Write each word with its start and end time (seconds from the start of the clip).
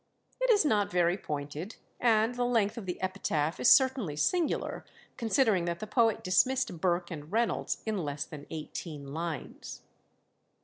It 0.41 0.49
is 0.49 0.65
not 0.65 0.89
very 0.89 1.15
pointed, 1.15 1.75
and 1.99 2.33
the 2.33 2.43
length 2.43 2.75
of 2.75 2.87
the 2.87 2.99
epitaph 3.03 3.59
is 3.59 3.71
certainly 3.71 4.15
singular, 4.15 4.83
considering 5.15 5.65
that 5.65 5.79
the 5.79 5.85
poet 5.85 6.23
dismissed 6.23 6.81
Burke 6.81 7.11
and 7.11 7.31
Reynolds 7.31 7.83
in 7.85 7.99
less 7.99 8.25
than 8.25 8.47
eighteen 8.49 9.13
lines. 9.13 9.83